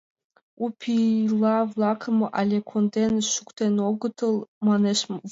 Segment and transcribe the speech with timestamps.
[0.63, 4.35] —У пила-влакым але конден шуктен огытыл,—
[4.67, 5.19] манеш Вома.